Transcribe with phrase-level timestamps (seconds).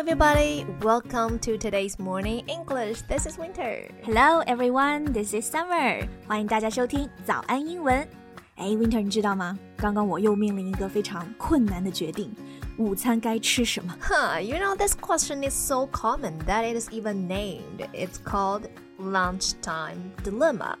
[0.00, 0.64] everybody.
[0.80, 3.02] Welcome to today's morning English.
[3.02, 3.86] This is Winter.
[4.04, 5.12] Hello, everyone.
[5.12, 6.08] This is Summer.
[6.26, 8.08] 欢迎大家收听早安英文。
[8.54, 9.58] 哎，Winter，你知道吗？
[9.76, 12.34] 刚刚我又面临一个非常困难的决定，
[12.78, 13.94] 午餐该吃什么？
[14.00, 17.86] Huh, you know this question is so common that it is even named.
[17.92, 18.62] It's called
[18.98, 20.76] lunchtime dilemma.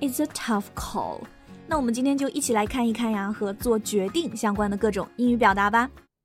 [0.00, 1.22] It's a tough call.
[1.66, 5.90] 那我们今天就一起来看一看呀，和做决定相关的各种英语表达吧。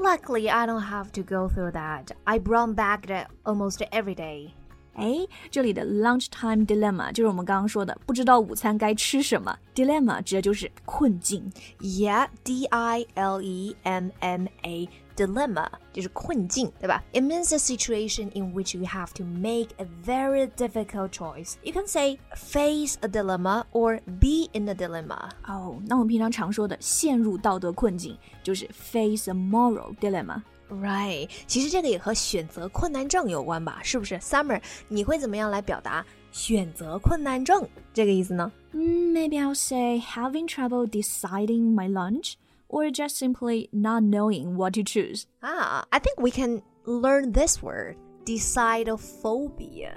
[0.00, 2.12] Luckily, I don't have to go through that.
[2.26, 4.54] I run back it almost every day.
[4.93, 9.53] 哎，这里的 lunchtime dilemma 就是我们刚刚说的不知道午餐该吃什么。
[9.73, 11.51] dilemma 指的就是困境。
[11.81, 17.03] Yeah, D I L E M M A dilemma 就是困境，对吧？
[17.11, 21.55] It means a situation in which you have to make a very difficult choice.
[21.63, 25.29] You can say face a dilemma or be in a dilemma.
[25.45, 30.41] 哦，那我们平常常说的陷入道德困境就是 face a moral dilemma.
[30.69, 33.81] Right，其实这个也和选择困难症有关吧？
[33.83, 34.17] 是不是？
[34.17, 38.51] Summer，你会怎么样来表达选择困难症这个意思呢？
[38.71, 42.33] 嗯，Maybe I'll say having trouble deciding my lunch
[42.67, 45.25] or just simply not knowing what to choose.
[45.41, 49.91] Ah, I think we can learn this word, decidophobia.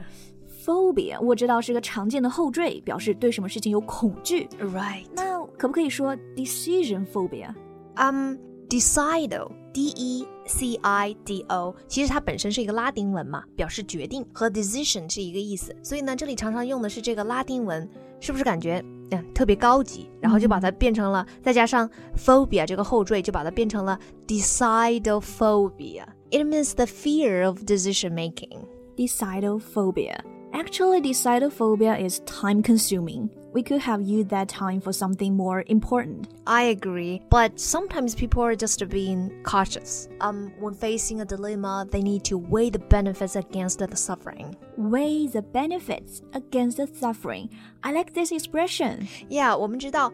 [0.64, 4.46] Phobia 我知道是个常见的后缀，表示对什么事情有恐惧。
[4.60, 5.06] Right.
[5.14, 7.54] 那可不可以说 decision phobia?
[7.96, 8.36] Um,
[8.68, 15.75] decido, D E C I D O，其实它本身是一个拉丁文嘛，表示决定，和 decision 是一个意思。
[15.81, 20.09] 所以呢，这里常常用的是这个拉丁文，是不是感觉嗯特别高级？
[20.21, 26.05] 然后就把它变成了，再加上 phobia 这个后缀，就把它变成了 decidophobia。
[26.29, 28.65] It means the fear of decision making.
[28.95, 30.17] Decidophobia.
[30.52, 33.30] Actually, decidophobia is time consuming.
[33.52, 36.28] We could have used that time for something more important.
[36.46, 40.08] I agree, but sometimes people are just being cautious.
[40.20, 44.54] Um, when facing a dilemma, they need to weigh the benefits against the suffering.
[44.76, 47.50] Weigh the benefits against the suffering.
[47.82, 49.08] I like this expression.
[49.28, 50.12] Yeah, 我们知道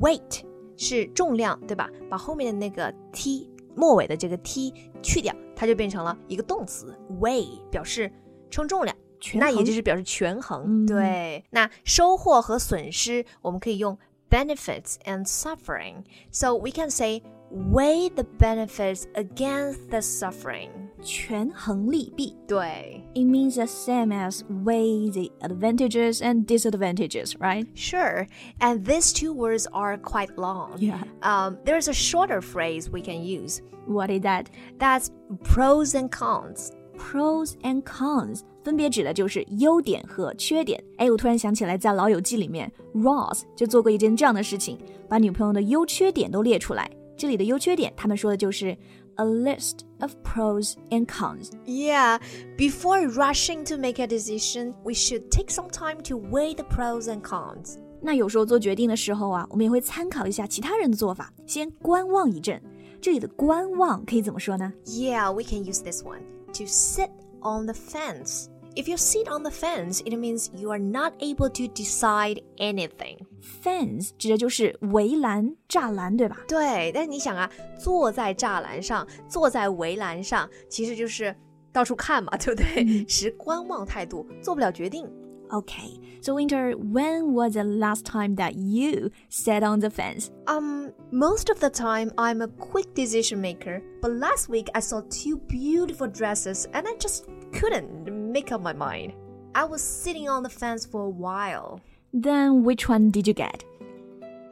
[0.00, 0.42] weight
[0.76, 1.90] 是重量，对吧？
[2.08, 8.10] 把后面的那个 t 末尾的这个 t 去掉，它就变成了一个动词 weigh，表示
[8.48, 8.96] 称重量。
[9.34, 10.86] 那也就是表示权衡。
[10.86, 13.98] 对，那收获和损失，我们可以用
[14.30, 16.04] benefits and suffering.
[16.30, 20.70] So we can say weigh the benefits against the suffering.
[21.02, 22.36] 权衡利弊。
[22.46, 23.02] 对。
[23.14, 27.66] It means the same as weigh the advantages and disadvantages, right?
[27.74, 28.26] Sure.
[28.58, 30.78] And these two words are quite long.
[30.78, 31.02] Yeah.
[31.22, 33.60] Um, there's a shorter phrase we can use.
[33.86, 34.50] What is that?
[34.78, 35.10] That's
[35.44, 36.72] pros and cons.
[37.00, 40.82] Pros and cons 分别指的就是优点和缺点。
[40.96, 46.90] 哎，我突然想起来，在《老友记》里面，Ross 就做过一件这样的事情，把女朋友的优缺点都列出来。
[47.16, 48.76] 这里的优缺点，他们说的就是
[49.16, 51.50] a list of pros and cons.
[51.64, 52.18] Yeah,
[52.58, 57.04] before rushing to make a decision, we should take some time to weigh the pros
[57.04, 57.76] and cons.
[58.02, 62.60] 那有时候做决定的时候啊，我们也会参考一下其他人的做法，先观望一阵。
[63.00, 64.72] 这里的观望可以怎么说呢？
[64.84, 66.20] Yeah, we can use this one
[66.61, 67.09] To sit
[67.41, 68.47] on the fence.
[68.73, 73.17] If you sit on the fence, it means you are not able to decide anything.
[73.61, 76.37] Fence 指的就是围栏、栅栏，对吧？
[76.47, 81.35] 对，但是你想啊，坐在栅栏上，坐在围栏上，其实就是
[81.73, 83.03] 到处看嘛，对不对？
[83.05, 85.05] 持观望态度，做不了决定。
[85.53, 90.31] Okay, so Winter, when was the last time that you sat on the fence?
[90.47, 95.01] Um, most of the time I'm a quick decision maker, but last week I saw
[95.09, 99.11] two beautiful dresses and I just couldn't make up my mind.
[99.53, 101.81] I was sitting on the fence for a while.
[102.13, 103.65] Then which one did you get?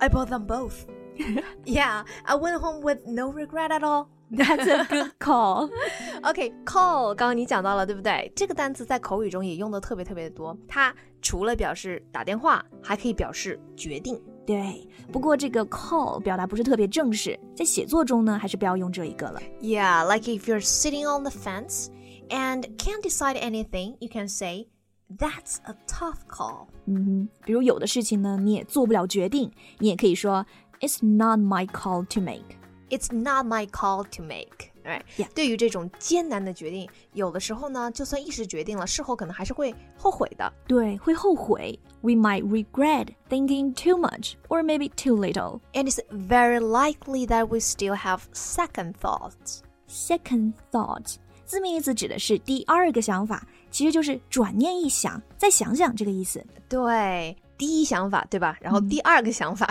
[0.01, 0.85] I bought them both.
[1.65, 4.09] yeah, I went home with no regret at all.
[4.30, 5.70] That's a good call.
[6.22, 8.32] OK, call 刚刚你讲到了，对不对？
[8.34, 10.56] 这个单词在口语中也用的特别特别的多。
[10.66, 10.92] 它
[11.22, 14.20] 除了表示打电话，还可以表示决定。
[14.46, 19.40] 对，不过这个 call 表达不是特别正式，在写作中呢，还是不要用这一个了。
[19.60, 21.86] Yeah, like if you're sitting on the fence
[22.28, 24.68] and can't decide anything, you can say.
[25.16, 26.66] That's a tough call.
[26.86, 30.44] 嗯哼，比如有的事情呢，你也做不了决定，你也可以说
[30.80, 32.56] It's not my call to make.
[32.90, 34.70] It's not my call to make.
[34.84, 35.28] ，right？、 Yeah.
[35.34, 40.52] 对于这种艰难的决定，有的时候呢，就算一时决定了，事后可能还是会后悔的。
[40.66, 41.78] 对，会后悔。
[42.02, 45.60] We might regret thinking too much or maybe too little.
[45.72, 49.60] And it's very likely that we still have second thoughts.
[49.88, 51.14] Second thought，
[51.46, 56.44] 字面意思指的是第二个想法，其实就是转念一想，再想想这个意思。
[56.68, 58.56] 对， 第一想法，对吧？
[58.60, 59.68] 然后第二个想法、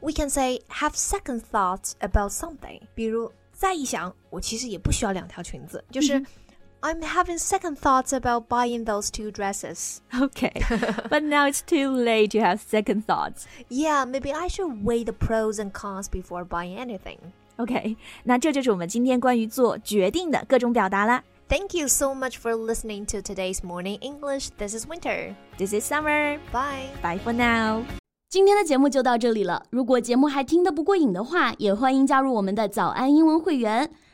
[0.00, 2.80] w e can say have second thoughts about something。
[2.94, 6.22] 比如再一想，我其实也不需要两条裙子，就是、
[6.82, 9.98] I'm having second thoughts about buying those two dresses.
[10.12, 10.52] Okay,
[11.08, 13.46] but now it's too late to have second thoughts.
[13.68, 17.18] Yeah, maybe I should weigh the pros and cons before buying anything.
[17.56, 21.24] OK，那这就是我们今天关于做决定的各种表达啦。
[21.50, 24.50] Thank you so much for listening to today's morning English.
[24.58, 25.34] This is Winter.
[25.56, 26.38] This is Summer.
[26.52, 26.88] Bye.
[27.02, 27.84] Bye for now.
[28.28, 29.64] 今天的节目就到这里了。
[29.70, 33.90] 如果节目还听得不过瘾的话，也欢迎加入我们的早安英文会员。